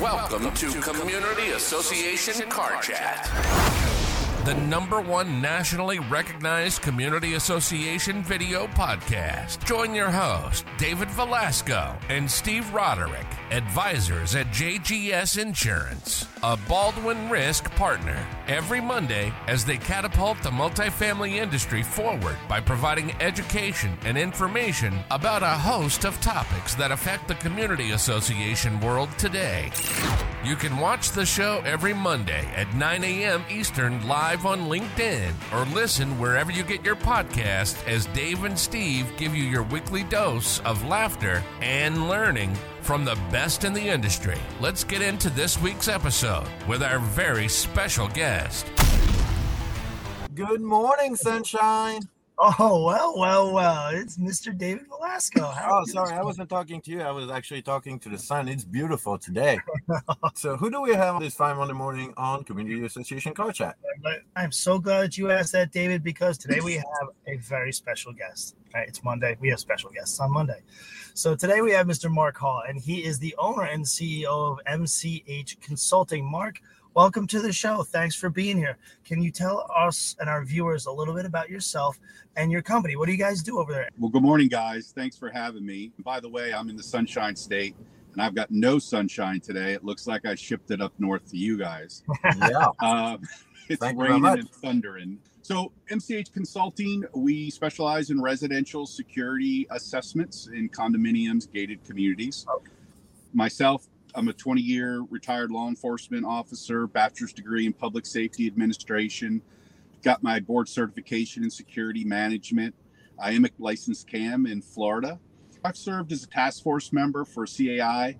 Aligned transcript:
Welcome 0.00 0.50
to 0.54 0.80
Community 0.80 1.50
Association 1.50 2.48
Car 2.48 2.80
Chat. 2.80 3.79
The 4.46 4.54
number 4.54 5.02
one 5.02 5.42
nationally 5.42 5.98
recognized 5.98 6.80
community 6.80 7.34
association 7.34 8.22
video 8.22 8.68
podcast. 8.68 9.62
Join 9.66 9.94
your 9.94 10.08
host, 10.08 10.64
David 10.78 11.10
Velasco 11.10 11.94
and 12.08 12.28
Steve 12.28 12.72
Roderick, 12.72 13.26
advisors 13.50 14.34
at 14.34 14.46
JGS 14.46 15.36
Insurance, 15.36 16.26
a 16.42 16.56
Baldwin 16.56 17.28
Risk 17.28 17.70
partner, 17.76 18.26
every 18.48 18.80
Monday 18.80 19.30
as 19.46 19.66
they 19.66 19.76
catapult 19.76 20.42
the 20.42 20.48
multifamily 20.48 21.32
industry 21.32 21.82
forward 21.82 22.36
by 22.48 22.60
providing 22.60 23.12
education 23.20 23.98
and 24.06 24.16
information 24.16 25.00
about 25.10 25.42
a 25.42 25.48
host 25.48 26.06
of 26.06 26.18
topics 26.22 26.74
that 26.76 26.90
affect 26.90 27.28
the 27.28 27.34
community 27.34 27.90
association 27.90 28.80
world 28.80 29.10
today. 29.18 29.70
You 30.42 30.56
can 30.56 30.78
watch 30.78 31.10
the 31.10 31.26
show 31.26 31.60
every 31.66 31.92
Monday 31.92 32.46
at 32.56 32.74
9 32.74 33.04
a.m. 33.04 33.44
Eastern 33.50 34.08
live 34.08 34.46
on 34.46 34.70
LinkedIn 34.70 35.32
or 35.52 35.66
listen 35.74 36.18
wherever 36.18 36.50
you 36.50 36.62
get 36.62 36.82
your 36.82 36.96
podcast 36.96 37.86
as 37.86 38.06
Dave 38.06 38.44
and 38.44 38.58
Steve 38.58 39.12
give 39.18 39.34
you 39.34 39.44
your 39.44 39.64
weekly 39.64 40.02
dose 40.02 40.60
of 40.60 40.82
laughter 40.86 41.44
and 41.60 42.08
learning 42.08 42.56
from 42.80 43.04
the 43.04 43.16
best 43.30 43.64
in 43.64 43.74
the 43.74 43.86
industry. 43.86 44.38
Let's 44.60 44.82
get 44.82 45.02
into 45.02 45.28
this 45.28 45.60
week's 45.60 45.88
episode 45.88 46.48
with 46.66 46.82
our 46.82 47.00
very 47.00 47.46
special 47.46 48.08
guest. 48.08 48.66
Good 50.34 50.62
morning, 50.62 51.16
sunshine. 51.16 52.00
Oh 52.42 52.82
well, 52.86 53.18
well, 53.18 53.52
well. 53.52 53.88
It's 53.90 54.16
Mr. 54.16 54.56
David 54.56 54.86
Velasco. 54.88 55.42
How 55.42 55.82
oh, 55.82 55.84
sorry, 55.84 56.14
I 56.14 56.22
wasn't 56.22 56.48
talking 56.48 56.80
to 56.80 56.90
you. 56.90 57.02
I 57.02 57.10
was 57.10 57.30
actually 57.30 57.60
talking 57.60 57.98
to 57.98 58.08
the 58.08 58.16
sun. 58.16 58.48
It's 58.48 58.64
beautiful 58.64 59.18
today. 59.18 59.58
so, 60.34 60.56
who 60.56 60.70
do 60.70 60.80
we 60.80 60.94
have 60.94 61.20
this 61.20 61.34
fine 61.34 61.58
Monday 61.58 61.74
morning 61.74 62.14
on 62.16 62.42
Community 62.44 62.82
Association 62.86 63.34
Car 63.34 63.52
Chat? 63.52 63.76
I'm 64.36 64.52
so 64.52 64.78
glad 64.78 65.02
that 65.02 65.18
you 65.18 65.30
asked 65.30 65.52
that, 65.52 65.70
David, 65.70 66.02
because 66.02 66.38
today 66.38 66.60
we 66.60 66.76
have 66.76 67.08
a 67.28 67.36
very 67.36 67.74
special 67.74 68.14
guest. 68.14 68.56
Right, 68.74 68.88
it's 68.88 69.04
Monday. 69.04 69.36
We 69.38 69.50
have 69.50 69.60
special 69.60 69.90
guests 69.90 70.18
on 70.18 70.32
Monday. 70.32 70.62
So 71.12 71.34
today 71.34 71.60
we 71.60 71.72
have 71.72 71.86
Mr. 71.86 72.10
Mark 72.10 72.38
Hall, 72.38 72.62
and 72.66 72.80
he 72.80 73.04
is 73.04 73.18
the 73.18 73.34
owner 73.36 73.64
and 73.64 73.84
CEO 73.84 74.52
of 74.52 74.60
MCH 74.66 75.60
Consulting. 75.60 76.24
Mark, 76.24 76.62
welcome 76.94 77.26
to 77.26 77.40
the 77.40 77.52
show. 77.52 77.82
Thanks 77.82 78.14
for 78.14 78.28
being 78.30 78.56
here. 78.56 78.76
Can 79.04 79.22
you 79.22 79.30
tell 79.30 79.70
us 79.76 80.16
and 80.18 80.28
our 80.28 80.44
viewers 80.44 80.86
a 80.86 80.92
little 80.92 81.14
bit 81.14 81.24
about 81.24 81.48
yourself 81.48 81.98
and 82.36 82.50
your 82.50 82.62
company? 82.62 82.96
What 82.96 83.06
do 83.06 83.12
you 83.12 83.18
guys 83.18 83.42
do 83.42 83.58
over 83.58 83.72
there? 83.72 83.88
Well, 83.98 84.10
good 84.10 84.22
morning, 84.22 84.48
guys. 84.48 84.92
Thanks 84.94 85.16
for 85.16 85.30
having 85.30 85.64
me. 85.64 85.92
By 86.00 86.20
the 86.20 86.28
way, 86.28 86.52
I'm 86.52 86.68
in 86.68 86.76
the 86.76 86.82
Sunshine 86.82 87.36
State 87.36 87.76
and 88.12 88.20
I've 88.20 88.34
got 88.34 88.50
no 88.50 88.78
sunshine 88.78 89.40
today. 89.40 89.72
It 89.72 89.84
looks 89.84 90.06
like 90.06 90.26
I 90.26 90.34
shipped 90.34 90.70
it 90.70 90.80
up 90.80 90.92
north 90.98 91.28
to 91.30 91.36
you 91.36 91.56
guys. 91.56 92.02
yeah. 92.24 92.66
Uh, 92.80 93.18
it's 93.68 93.80
Thank 93.80 94.00
raining 94.00 94.26
and 94.26 94.50
thundering. 94.50 95.18
So, 95.42 95.70
MCH 95.92 96.32
Consulting, 96.32 97.04
we 97.14 97.50
specialize 97.50 98.10
in 98.10 98.20
residential 98.20 98.84
security 98.84 99.66
assessments 99.70 100.48
in 100.52 100.68
condominiums, 100.68 101.50
gated 101.50 101.84
communities. 101.84 102.46
Okay. 102.52 102.70
Myself, 103.32 103.86
I'm 104.14 104.28
a 104.28 104.32
20 104.32 104.60
year 104.60 105.04
retired 105.10 105.50
law 105.50 105.68
enforcement 105.68 106.24
officer, 106.24 106.86
bachelor's 106.86 107.32
degree 107.32 107.66
in 107.66 107.72
public 107.72 108.06
safety 108.06 108.46
administration, 108.46 109.42
got 110.02 110.22
my 110.22 110.40
board 110.40 110.68
certification 110.68 111.44
in 111.44 111.50
security 111.50 112.04
management. 112.04 112.74
I 113.18 113.32
am 113.32 113.44
a 113.44 113.50
licensed 113.58 114.08
CAM 114.08 114.46
in 114.46 114.62
Florida. 114.62 115.18
I've 115.64 115.76
served 115.76 116.10
as 116.12 116.24
a 116.24 116.26
task 116.26 116.62
force 116.62 116.92
member 116.92 117.24
for 117.24 117.44
CAI, 117.44 118.16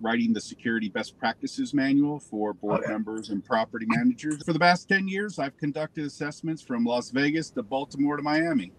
writing 0.00 0.32
the 0.32 0.40
security 0.40 0.88
best 0.88 1.18
practices 1.18 1.74
manual 1.74 2.20
for 2.20 2.52
board 2.52 2.82
okay. 2.82 2.92
members 2.92 3.30
and 3.30 3.44
property 3.44 3.86
managers. 3.88 4.42
For 4.44 4.52
the 4.52 4.60
past 4.60 4.88
10 4.88 5.08
years, 5.08 5.38
I've 5.38 5.56
conducted 5.56 6.04
assessments 6.04 6.62
from 6.62 6.84
Las 6.84 7.10
Vegas 7.10 7.50
to 7.50 7.62
Baltimore 7.62 8.16
to 8.16 8.22
Miami. 8.22 8.72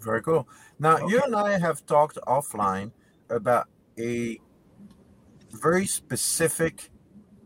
Very 0.00 0.22
cool. 0.22 0.46
Now, 0.78 0.96
okay. 0.96 1.06
you 1.12 1.22
and 1.22 1.34
I 1.34 1.58
have 1.58 1.86
talked 1.86 2.18
offline 2.26 2.90
about 3.30 3.68
a 3.98 4.38
very 5.52 5.86
specific 5.86 6.90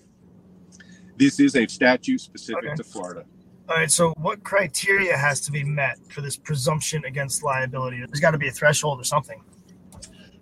This 1.16 1.40
is 1.40 1.56
a 1.56 1.66
statute 1.66 2.22
specific 2.22 2.66
okay. 2.66 2.76
to 2.76 2.84
Florida. 2.84 3.26
All 3.70 3.76
right. 3.76 3.92
So, 3.92 4.14
what 4.18 4.44
criteria 4.44 5.18
has 5.18 5.42
to 5.42 5.52
be 5.52 5.64
met 5.64 5.98
for 6.10 6.22
this 6.22 6.38
presumption 6.38 7.04
against 7.04 7.44
liability? 7.44 7.98
There's 7.98 8.22
got 8.22 8.32
to 8.32 8.38
be 8.38 8.48
a 8.48 8.52
threshold 8.52 9.02
or 9.02 9.04
something. 9.04 9.44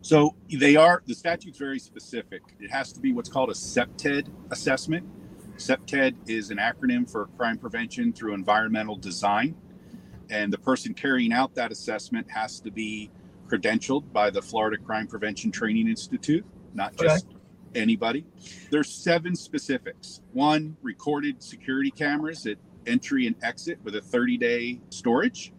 So, 0.02 0.36
they 0.48 0.76
are 0.76 1.02
the 1.08 1.16
statute's 1.16 1.58
very 1.58 1.80
specific. 1.80 2.44
It 2.60 2.70
has 2.70 2.94
to 2.94 3.00
be 3.00 3.14
what's 3.14 3.30
called 3.30 3.50
a 3.50 3.54
CPTED 3.54 4.28
assessment. 4.52 5.08
CPTED 5.58 6.16
is 6.28 6.52
an 6.52 6.58
acronym 6.58 7.10
for 7.10 7.28
crime 7.38 7.58
prevention 7.58 8.14
through 8.14 8.36
environmental 8.36 8.96
design. 8.96 9.56
And 10.30 10.54
the 10.54 10.60
person 10.60 10.94
carrying 10.94 11.34
out 11.34 11.56
that 11.56 11.72
assessment 11.72 12.30
has 12.30 12.60
to 12.60 12.72
be 12.72 13.10
credentialed 13.48 14.12
by 14.12 14.30
the 14.30 14.42
Florida 14.42 14.78
Crime 14.78 15.08
Prevention 15.08 15.52
Training 15.52 15.88
Institute, 15.88 16.46
not 16.74 16.96
just 16.96 17.26
okay. 17.26 17.36
anybody. 17.82 18.26
There's 18.70 18.92
seven 18.92 19.36
specifics. 19.36 20.22
One, 20.34 20.78
recorded 20.82 21.42
security 21.42 21.92
cameras 21.92 22.46
at 22.46 22.58
entry 22.88 23.28
and 23.28 23.36
exit 23.44 23.80
with 23.84 23.96
a 23.96 24.02
30 24.02 24.38
day 24.38 24.80
storage. 24.90 25.54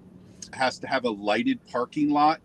It 0.46 0.54
has 0.54 0.78
to 0.80 0.86
have 0.86 1.04
a 1.04 1.10
lighted 1.10 1.64
parking 1.66 2.10
lot 2.10 2.40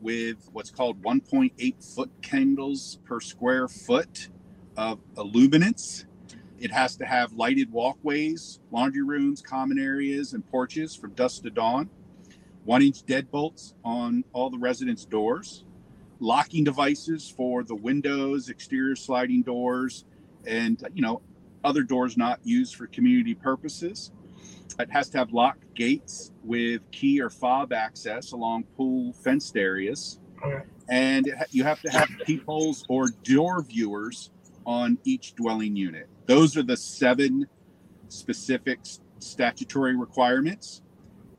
with 0.00 0.48
what's 0.52 0.70
called 0.70 1.02
1.8 1.02 1.94
foot 1.94 2.10
candles 2.22 2.98
per 3.04 3.20
square 3.20 3.68
foot 3.68 4.28
of 4.76 5.00
illuminance. 5.16 6.04
It 6.58 6.70
has 6.70 6.96
to 6.96 7.06
have 7.06 7.32
lighted 7.32 7.72
walkways, 7.72 8.60
laundry 8.70 9.02
rooms, 9.02 9.42
common 9.42 9.78
areas, 9.78 10.32
and 10.32 10.46
porches 10.46 10.94
from 10.94 11.12
dusk 11.12 11.42
to 11.42 11.50
dawn. 11.50 11.90
One 12.64 12.82
inch 12.82 13.04
deadbolts 13.04 13.74
on 13.84 14.24
all 14.32 14.50
the 14.50 14.58
residents' 14.58 15.04
doors. 15.04 15.64
Locking 16.20 16.64
devices 16.64 17.28
for 17.28 17.64
the 17.64 17.74
windows, 17.74 18.48
exterior 18.48 18.96
sliding 18.96 19.42
doors, 19.42 20.04
and 20.46 20.82
you 20.94 21.02
know 21.02 21.22
other 21.64 21.82
doors 21.82 22.16
not 22.16 22.40
used 22.44 22.76
for 22.76 22.86
community 22.86 23.34
purposes. 23.34 24.12
It 24.78 24.90
has 24.90 25.08
to 25.10 25.18
have 25.18 25.32
locked 25.32 25.74
gates 25.74 26.32
with 26.42 26.82
key 26.90 27.20
or 27.20 27.30
fob 27.30 27.72
access 27.72 28.32
along 28.32 28.64
pool 28.76 29.12
fenced 29.12 29.56
areas. 29.56 30.18
Okay. 30.44 30.64
And 30.88 31.32
you 31.50 31.64
have 31.64 31.80
to 31.82 31.90
have 31.90 32.08
peepholes 32.26 32.84
or 32.88 33.08
door 33.22 33.62
viewers 33.62 34.30
on 34.66 34.98
each 35.04 35.34
dwelling 35.34 35.76
unit. 35.76 36.08
Those 36.26 36.56
are 36.56 36.62
the 36.62 36.76
seven 36.76 37.46
specific 38.08 38.80
statutory 39.18 39.96
requirements. 39.96 40.82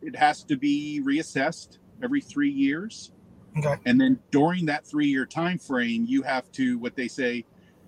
it 0.01 0.15
has 0.15 0.43
to 0.43 0.55
be 0.57 1.01
reassessed 1.03 1.77
every 2.03 2.21
three 2.21 2.49
years. 2.49 3.11
Okay. 3.57 3.75
And 3.85 3.99
then 3.99 4.19
during 4.31 4.65
that 4.67 4.85
three 4.85 5.07
year 5.07 5.25
time 5.25 5.57
frame, 5.57 6.05
you 6.07 6.21
have 6.23 6.51
to 6.53 6.77
what 6.77 6.95
they 6.95 7.07
say 7.07 7.45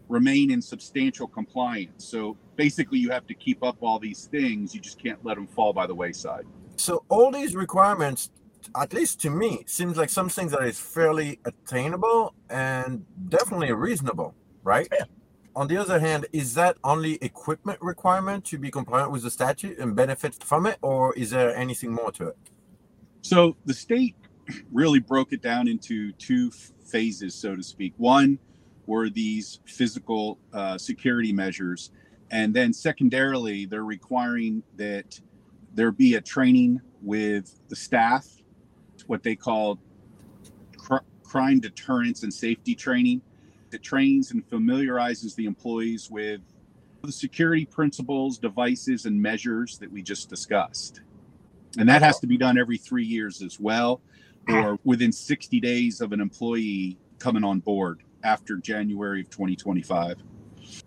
remain 0.09 0.51
in 0.51 0.61
substantial 0.61 1.27
compliance. 1.27 2.05
So 2.05 2.37
basically, 2.57 2.99
you 2.99 3.11
have 3.11 3.25
to 3.27 3.33
keep 3.33 3.63
up 3.63 3.77
all 3.81 3.99
these 3.99 4.25
things. 4.25 4.75
You 4.75 4.81
just 4.81 5.01
can't 5.01 5.23
let 5.23 5.35
them 5.35 5.47
fall 5.47 5.71
by 5.71 5.87
the 5.87 5.95
wayside. 5.95 6.45
So 6.75 7.03
all 7.07 7.31
these 7.31 7.55
requirements, 7.55 8.31
at 8.75 8.93
least 8.93 9.21
to 9.21 9.29
me, 9.29 9.63
seems 9.67 9.95
like 9.95 10.09
some 10.09 10.27
things 10.27 10.51
that 10.51 10.63
is 10.63 10.79
fairly 10.79 11.39
attainable 11.45 12.33
and 12.49 13.05
definitely 13.29 13.71
reasonable, 13.71 14.35
right? 14.63 14.87
Yeah. 14.91 15.05
On 15.55 15.67
the 15.67 15.77
other 15.77 15.99
hand, 15.99 16.27
is 16.33 16.53
that 16.53 16.77
only 16.83 17.15
equipment 17.15 17.79
requirement 17.81 18.45
to 18.45 18.59
be 18.59 18.69
compliant 18.69 19.11
with 19.11 19.23
the 19.23 19.31
statute 19.31 19.79
and 19.79 19.95
benefit 19.95 20.43
from 20.43 20.67
it, 20.67 20.77
or 20.81 21.15
is 21.15 21.31
there 21.31 21.55
anything 21.55 21.91
more 21.91 22.11
to 22.11 22.27
it? 22.27 22.37
So 23.21 23.55
the 23.65 23.73
state 23.73 24.15
really 24.71 24.99
broke 24.99 25.33
it 25.33 25.41
down 25.41 25.67
into 25.67 26.11
two 26.13 26.51
phases, 26.85 27.33
so 27.33 27.55
to 27.55 27.63
speak. 27.63 27.93
One 27.97 28.37
were 28.85 29.09
these 29.09 29.59
physical 29.65 30.37
uh, 30.53 30.77
security 30.77 31.33
measures, 31.33 31.91
and 32.31 32.53
then 32.53 32.73
secondarily, 32.73 33.65
they're 33.65 33.83
requiring 33.83 34.63
that 34.75 35.19
there 35.73 35.91
be 35.91 36.15
a 36.15 36.21
training 36.21 36.81
with 37.01 37.59
the 37.69 37.75
staff, 37.75 38.27
what 39.05 39.23
they 39.23 39.35
call 39.35 39.79
cr- 40.77 40.97
crime 41.23 41.59
deterrence 41.59 42.23
and 42.23 42.33
safety 42.33 42.75
training. 42.75 43.21
It 43.71 43.83
trains 43.83 44.31
and 44.31 44.45
familiarizes 44.49 45.35
the 45.35 45.45
employees 45.45 46.09
with 46.09 46.41
the 47.03 47.11
security 47.11 47.65
principles, 47.65 48.37
devices, 48.37 49.05
and 49.05 49.21
measures 49.21 49.77
that 49.77 49.91
we 49.91 50.01
just 50.01 50.29
discussed. 50.29 51.01
And 51.77 51.87
that 51.87 52.01
has 52.01 52.19
to 52.19 52.27
be 52.27 52.37
done 52.37 52.57
every 52.57 52.77
three 52.77 53.05
years 53.05 53.41
as 53.41 53.59
well, 53.59 54.01
or 54.49 54.79
within 54.83 55.11
60 55.11 55.59
days 55.59 56.01
of 56.01 56.11
an 56.11 56.19
employee 56.19 56.97
coming 57.19 57.43
on 57.43 57.59
board 57.59 58.01
after 58.23 58.57
January 58.57 59.21
of 59.21 59.29
2025. 59.29 60.17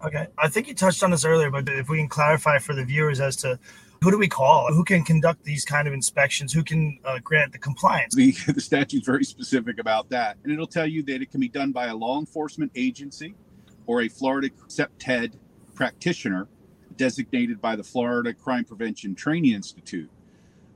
Okay. 0.04 0.26
I 0.38 0.48
think 0.48 0.68
you 0.68 0.74
touched 0.74 1.02
on 1.02 1.10
this 1.10 1.24
earlier, 1.24 1.50
but 1.50 1.68
if 1.68 1.88
we 1.88 1.98
can 1.98 2.08
clarify 2.08 2.58
for 2.58 2.74
the 2.74 2.84
viewers 2.84 3.20
as 3.20 3.36
to 3.36 3.58
who 4.02 4.10
do 4.10 4.18
we 4.18 4.28
call? 4.28 4.72
Who 4.72 4.82
can 4.82 5.04
conduct 5.04 5.44
these 5.44 5.64
kind 5.64 5.86
of 5.86 5.92
inspections? 5.92 6.52
Who 6.52 6.64
can 6.64 6.98
uh, 7.04 7.18
grant 7.22 7.52
the 7.52 7.58
compliance? 7.58 8.14
The, 8.14 8.32
the 8.52 8.60
statute's 8.60 9.06
very 9.06 9.24
specific 9.24 9.78
about 9.78 10.08
that. 10.10 10.38
And 10.42 10.52
it'll 10.52 10.66
tell 10.66 10.86
you 10.86 11.02
that 11.04 11.20
it 11.20 11.30
can 11.30 11.40
be 11.40 11.48
done 11.48 11.72
by 11.72 11.88
a 11.88 11.94
law 11.94 12.18
enforcement 12.18 12.72
agency 12.74 13.34
or 13.86 14.02
a 14.02 14.08
Florida 14.08 14.48
CPTED 14.68 15.34
practitioner 15.74 16.48
designated 16.96 17.60
by 17.60 17.76
the 17.76 17.82
Florida 17.82 18.32
Crime 18.32 18.64
Prevention 18.64 19.14
Training 19.14 19.52
Institute, 19.52 20.10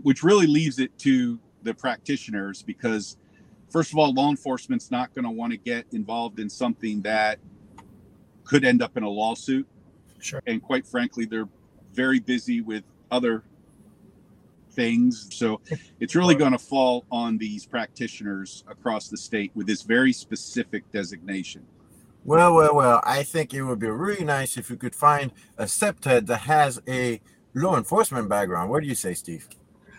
which 0.02 0.22
really 0.22 0.46
leaves 0.46 0.78
it 0.78 0.96
to 0.98 1.38
the 1.62 1.74
practitioners 1.74 2.62
because, 2.62 3.16
first 3.70 3.92
of 3.92 3.98
all, 3.98 4.12
law 4.12 4.30
enforcement's 4.30 4.90
not 4.90 5.14
going 5.14 5.24
to 5.24 5.30
want 5.30 5.52
to 5.52 5.56
get 5.56 5.86
involved 5.92 6.40
in 6.40 6.48
something 6.50 7.00
that 7.02 7.38
could 8.44 8.64
end 8.64 8.82
up 8.82 8.96
in 8.96 9.02
a 9.02 9.08
lawsuit. 9.08 9.66
Sure. 10.20 10.42
And 10.46 10.62
quite 10.62 10.86
frankly, 10.86 11.24
they're 11.24 11.48
very 11.92 12.20
busy 12.20 12.60
with 12.60 12.84
other 13.10 13.44
things. 14.74 15.28
So 15.30 15.60
it's 16.00 16.14
really 16.14 16.34
going 16.34 16.52
to 16.52 16.58
fall 16.58 17.04
on 17.10 17.38
these 17.38 17.64
practitioners 17.64 18.64
across 18.68 19.08
the 19.08 19.16
state 19.16 19.52
with 19.54 19.66
this 19.66 19.82
very 19.82 20.12
specific 20.12 20.90
designation. 20.92 21.64
Well, 22.24 22.54
well, 22.54 22.74
well, 22.74 23.00
I 23.04 23.22
think 23.22 23.52
it 23.52 23.62
would 23.62 23.78
be 23.78 23.88
really 23.88 24.24
nice 24.24 24.56
if 24.56 24.70
you 24.70 24.76
could 24.76 24.94
find 24.94 25.30
a 25.58 25.64
CPTED 25.64 26.26
that 26.26 26.38
has 26.38 26.80
a 26.88 27.20
law 27.52 27.76
enforcement 27.76 28.28
background. 28.28 28.70
What 28.70 28.82
do 28.82 28.88
you 28.88 28.94
say, 28.94 29.14
Steve? 29.14 29.46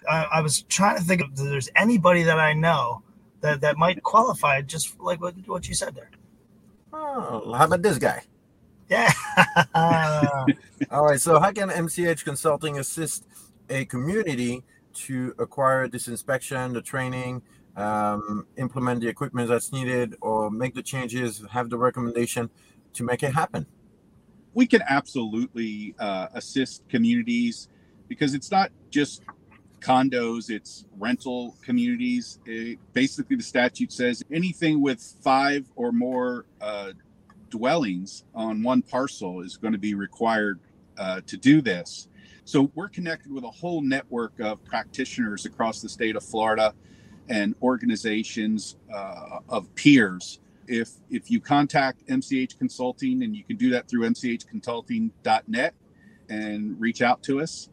I, 0.10 0.24
I 0.34 0.42
was 0.42 0.64
trying 0.64 0.98
to 0.98 1.04
think 1.04 1.22
if 1.22 1.36
there's 1.36 1.70
anybody 1.76 2.24
that 2.24 2.40
I 2.40 2.54
know 2.54 3.04
that, 3.42 3.62
that 3.62 3.78
might 3.78 4.02
qualify, 4.02 4.62
just 4.62 5.00
like 5.00 5.22
what, 5.22 5.36
what 5.48 5.68
you 5.68 5.76
said 5.76 5.96
there. 5.96 6.10
Oh, 6.92 7.54
how 7.54 7.66
about 7.66 7.84
this 7.84 8.00
guy? 8.00 8.24
Yeah. 8.90 9.12
All 10.92 11.06
right. 11.06 11.20
So, 11.20 11.40
how 11.40 11.52
can 11.52 11.70
MCH 11.70 12.24
Consulting 12.24 12.80
assist 12.80 13.26
a 13.70 13.86
community 13.86 14.64
to 14.94 15.34
acquire 15.40 15.88
this 15.88 16.08
inspection, 16.08 16.74
the 16.74 16.82
training, 16.82 17.42
um, 17.76 18.46
implement 18.58 19.02
the 19.02 19.08
equipment 19.08 19.50
that's 19.50 19.72
needed, 19.72 20.16
or 20.22 20.52
make 20.52 20.76
the 20.76 20.84
changes, 20.84 21.44
have 21.52 21.70
the 21.70 21.78
recommendation 21.78 22.50
to 22.94 23.04
make 23.04 23.24
it 23.24 23.34
happen? 23.34 23.66
We 24.54 24.68
can 24.68 24.84
absolutely 24.88 25.96
uh, 26.00 26.28
assist 26.34 26.88
communities 26.88 27.68
because 28.08 28.34
it's 28.34 28.52
not 28.52 28.72
just 28.90 29.24
condos, 29.82 30.50
it's 30.50 30.86
rental 30.98 31.56
communities. 31.62 32.40
It, 32.46 32.80
basically, 32.94 33.36
the 33.36 33.44
statute 33.44 33.92
says 33.92 34.24
anything 34.32 34.82
with 34.82 35.02
five 35.22 35.66
or 35.76 35.92
more 35.92 36.46
uh, 36.62 36.92
dwellings 37.56 38.26
on 38.34 38.62
one 38.62 38.82
parcel 38.82 39.40
is 39.40 39.56
going 39.56 39.72
to 39.72 39.80
be 39.80 39.96
required 39.96 40.60
uh, 40.98 41.22
to 41.26 41.38
do 41.38 41.62
this. 41.62 42.10
So 42.44 42.70
we're 42.76 42.90
connected 42.90 43.32
with 43.32 43.46
a 43.46 43.50
whole 43.50 43.82
network 43.82 44.40
of 44.42 44.64
practitioners 44.66 45.46
across 45.46 45.82
the 45.82 45.88
state 45.88 46.18
of 46.18 46.24
Florida 46.24 46.74
and 47.30 47.56
organizations 47.62 48.76
uh, 48.94 49.40
of 49.48 49.74
peers. 49.76 50.40
If 50.68 50.90
if 51.10 51.32
you 51.32 51.40
contact 51.40 52.06
MCH 52.08 52.58
Consulting 52.58 53.24
and 53.24 53.34
you 53.34 53.44
can 53.46 53.56
do 53.56 53.70
that 53.70 53.88
through 53.88 54.02
mchconsulting.net 54.10 55.74
and 56.28 56.80
reach 56.80 57.02
out 57.02 57.24
to 57.24 57.40
us, 57.40 57.70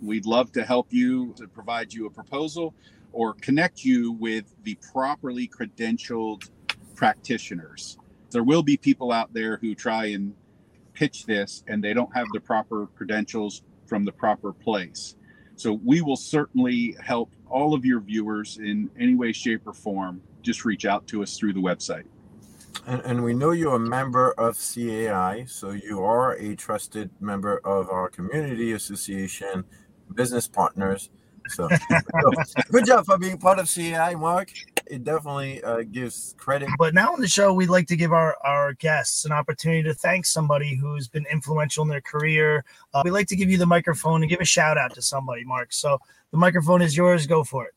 we'd 0.00 0.24
love 0.24 0.50
to 0.52 0.64
help 0.64 0.92
you 0.92 1.34
to 1.34 1.46
provide 1.46 1.92
you 1.92 2.06
a 2.06 2.10
proposal 2.10 2.74
or 3.12 3.34
connect 3.34 3.84
you 3.84 4.12
with 4.12 4.54
the 4.62 4.76
properly 4.92 5.46
credentialed 5.46 6.48
practitioners 6.94 7.98
there 8.30 8.44
will 8.44 8.62
be 8.62 8.76
people 8.76 9.12
out 9.12 9.32
there 9.32 9.56
who 9.58 9.74
try 9.74 10.06
and 10.06 10.34
pitch 10.94 11.26
this 11.26 11.62
and 11.68 11.82
they 11.82 11.92
don't 11.92 12.14
have 12.14 12.26
the 12.32 12.40
proper 12.40 12.86
credentials 12.96 13.62
from 13.86 14.04
the 14.04 14.12
proper 14.12 14.52
place. 14.52 15.16
So 15.56 15.80
we 15.84 16.02
will 16.02 16.16
certainly 16.16 16.96
help 17.02 17.30
all 17.48 17.74
of 17.74 17.84
your 17.84 18.00
viewers 18.00 18.58
in 18.58 18.90
any 18.98 19.14
way, 19.14 19.32
shape, 19.32 19.66
or 19.66 19.72
form. 19.72 20.20
Just 20.42 20.64
reach 20.64 20.84
out 20.84 21.06
to 21.08 21.22
us 21.22 21.38
through 21.38 21.54
the 21.54 21.60
website. 21.60 22.04
And, 22.86 23.00
and 23.02 23.24
we 23.24 23.32
know 23.32 23.52
you're 23.52 23.76
a 23.76 23.80
member 23.80 24.32
of 24.32 24.56
CAI, 24.56 25.44
so 25.48 25.70
you 25.70 26.02
are 26.04 26.32
a 26.32 26.54
trusted 26.54 27.10
member 27.20 27.58
of 27.64 27.88
our 27.88 28.08
community 28.08 28.72
association, 28.72 29.64
business 30.14 30.46
partners. 30.46 31.10
So, 31.48 31.68
so 32.20 32.62
good 32.70 32.86
job 32.86 33.06
for 33.06 33.16
being 33.18 33.38
part 33.38 33.58
of 33.58 33.72
CAI, 33.72 34.14
Mark. 34.14 34.52
It 34.88 35.04
definitely 35.04 35.62
uh, 35.64 35.82
gives 35.82 36.34
credit. 36.38 36.68
But 36.78 36.94
now 36.94 37.12
on 37.12 37.20
the 37.20 37.28
show, 37.28 37.52
we'd 37.52 37.68
like 37.68 37.86
to 37.88 37.96
give 37.96 38.12
our, 38.12 38.36
our 38.44 38.72
guests 38.74 39.24
an 39.24 39.32
opportunity 39.32 39.82
to 39.82 39.94
thank 39.94 40.26
somebody 40.26 40.76
who's 40.76 41.08
been 41.08 41.26
influential 41.30 41.82
in 41.82 41.88
their 41.88 42.00
career. 42.00 42.64
Uh, 42.94 43.02
we'd 43.04 43.10
like 43.10 43.26
to 43.28 43.36
give 43.36 43.50
you 43.50 43.58
the 43.58 43.66
microphone 43.66 44.22
and 44.22 44.30
give 44.30 44.40
a 44.40 44.44
shout 44.44 44.78
out 44.78 44.94
to 44.94 45.02
somebody, 45.02 45.44
Mark. 45.44 45.72
So 45.72 45.98
the 46.30 46.38
microphone 46.38 46.82
is 46.82 46.96
yours. 46.96 47.26
Go 47.26 47.42
for 47.42 47.66
it. 47.66 47.74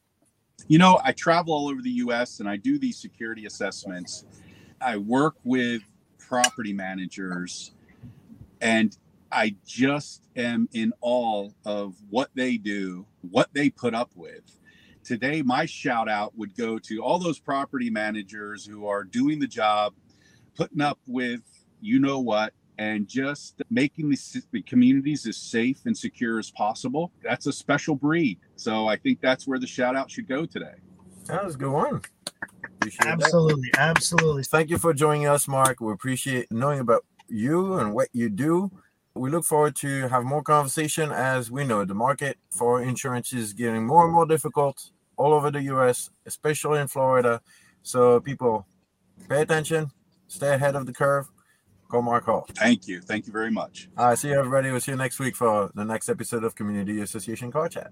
You 0.68 0.78
know, 0.78 1.00
I 1.04 1.14
travel 1.14 1.54
all 1.54 1.70
over 1.70 1.82
the 1.82 1.90
U.S. 1.92 2.40
and 2.42 2.50
I 2.50 2.58
do 2.58 2.78
these 2.78 2.98
security 2.98 3.46
assessments. 3.46 4.26
I 4.82 4.98
work 4.98 5.36
with 5.44 5.82
property 6.18 6.74
managers 6.74 7.72
and 8.62 8.96
I 9.32 9.56
just 9.66 10.24
am 10.36 10.70
in 10.74 10.94
awe 11.02 11.50
of 11.66 11.96
what 12.10 12.30
they 12.36 12.58
do, 12.58 13.06
what 13.22 13.50
they 13.54 13.70
put 13.70 13.94
up 13.94 14.12
with. 14.16 14.59
Today, 15.04 15.42
my 15.42 15.66
shout 15.66 16.10
out 16.10 16.38
would 16.38 16.56
go 16.56 16.78
to 16.80 17.00
all 17.00 17.20
those 17.20 17.40
property 17.40 17.90
managers 17.90 18.66
who 18.66 18.86
are 18.88 19.04
doing 19.04 19.40
the 19.40 19.48
job, 19.48 19.94
putting 20.56 20.82
up 20.82 21.00
with 21.08 21.42
you 21.82 22.00
know 22.00 22.20
what, 22.20 22.54
and 22.78 23.08
just 23.08 23.62
making 23.70 24.10
the, 24.10 24.42
the 24.52 24.62
communities 24.62 25.26
as 25.28 25.38
safe 25.38 25.80
and 25.86 25.98
secure 25.98 26.40
as 26.40 26.52
possible. 26.52 27.12
That's 27.24 27.46
a 27.48 27.54
special 27.54 27.96
breed. 27.96 28.40
So 28.56 28.88
I 28.88 28.96
think 28.96 29.20
that's 29.22 29.48
where 29.48 29.60
the 29.60 29.68
shout 29.68 29.96
out 29.96 30.10
should 30.10 30.28
go 30.28 30.46
today. 30.46 30.76
That 31.26 31.44
was 31.44 31.56
a 31.56 31.58
good 31.58 31.72
one. 31.72 32.02
Appreciate 32.64 33.08
absolutely, 33.08 33.70
that. 33.74 33.82
absolutely. 33.82 34.44
Thank 34.44 34.70
you 34.70 34.78
for 34.78 34.94
joining 34.94 35.28
us, 35.28 35.48
Mark. 35.48 35.82
We 35.82 35.92
appreciate 35.92 36.52
knowing 36.52 36.80
about 36.80 37.06
you 37.28 37.76
and 37.76 37.94
what 37.94 38.08
you 38.14 38.30
do 38.30 38.72
we 39.20 39.30
look 39.30 39.44
forward 39.44 39.76
to 39.76 40.08
have 40.08 40.24
more 40.24 40.42
conversation 40.42 41.12
as 41.12 41.52
we 41.52 41.66
know 41.66 41.84
the 41.84 41.94
market 41.94 42.38
for 42.52 42.82
insurance 42.82 43.34
is 43.34 43.52
getting 43.52 43.86
more 43.86 44.06
and 44.06 44.14
more 44.14 44.26
difficult 44.26 44.92
all 45.18 45.34
over 45.34 45.52
the 45.52 45.62
US, 45.64 46.10
especially 46.26 46.80
in 46.80 46.88
Florida. 46.88 47.42
So 47.84 48.22
people 48.22 48.66
pay 49.28 49.42
attention, 49.42 49.92
stay 50.28 50.54
ahead 50.54 50.76
of 50.76 50.86
the 50.86 50.94
curve. 50.94 51.28
Go 51.90 52.02
Mark 52.02 52.26
Hall. 52.26 52.46
Thank 52.56 52.88
you. 52.88 53.02
Thank 53.02 53.26
you 53.26 53.34
very 53.34 53.52
much. 53.52 53.90
All 53.98 54.10
right, 54.10 54.18
see 54.18 54.30
you 54.30 54.36
everybody. 54.36 54.70
We'll 54.70 54.80
see 54.80 54.92
you 54.92 54.98
next 54.98 55.20
week 55.20 55.36
for 55.36 55.72
the 55.74 55.84
next 55.84 56.08
episode 56.08 56.44
of 56.44 56.56
Community 56.56 57.02
Association 57.02 57.52
Car 57.52 57.68
Chat. 57.68 57.92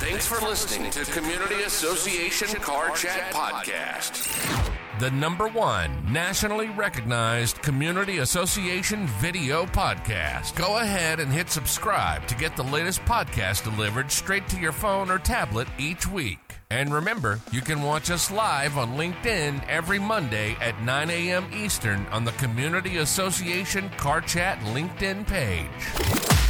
Thanks 0.00 0.26
for 0.26 0.40
listening 0.40 0.90
to 0.90 1.04
Community 1.12 1.62
Association 1.62 2.48
Car 2.60 2.96
Chat 2.96 3.32
Podcast. 3.32 4.61
The 5.02 5.10
number 5.10 5.48
one 5.48 5.90
nationally 6.12 6.68
recognized 6.68 7.60
community 7.60 8.18
association 8.18 9.04
video 9.18 9.66
podcast. 9.66 10.54
Go 10.54 10.78
ahead 10.78 11.18
and 11.18 11.32
hit 11.32 11.50
subscribe 11.50 12.24
to 12.28 12.36
get 12.36 12.54
the 12.54 12.62
latest 12.62 13.00
podcast 13.00 13.64
delivered 13.64 14.12
straight 14.12 14.46
to 14.46 14.60
your 14.60 14.70
phone 14.70 15.10
or 15.10 15.18
tablet 15.18 15.66
each 15.76 16.06
week. 16.06 16.38
And 16.70 16.94
remember, 16.94 17.40
you 17.50 17.62
can 17.62 17.82
watch 17.82 18.12
us 18.12 18.30
live 18.30 18.78
on 18.78 18.96
LinkedIn 18.96 19.66
every 19.66 19.98
Monday 19.98 20.56
at 20.60 20.80
9 20.84 21.10
a.m. 21.10 21.50
Eastern 21.52 22.06
on 22.12 22.24
the 22.24 22.30
Community 22.32 22.98
Association 22.98 23.90
Car 23.96 24.20
Chat 24.20 24.60
LinkedIn 24.60 25.26
page. 25.26 26.41